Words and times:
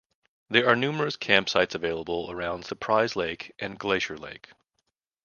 There 0.49 0.67
are 0.67 0.75
numerous 0.75 1.15
campsites 1.15 1.75
available 1.75 2.31
around 2.31 2.65
Surprise 2.65 3.15
Lake 3.15 3.51
and 3.59 3.77
Glacier 3.77 4.17
Lake. 4.17 4.49